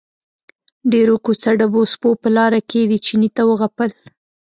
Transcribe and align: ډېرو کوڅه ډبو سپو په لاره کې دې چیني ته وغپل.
ډېرو 0.91 1.15
کوڅه 1.25 1.51
ډبو 1.59 1.81
سپو 1.91 2.09
په 2.21 2.29
لاره 2.35 2.59
کې 2.69 2.81
دې 2.89 2.97
چیني 3.05 3.29
ته 3.35 3.41
وغپل. 3.49 3.89